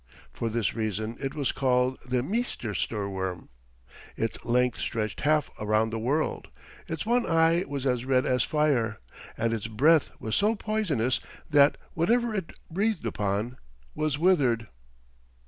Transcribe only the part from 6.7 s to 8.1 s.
its one eye was as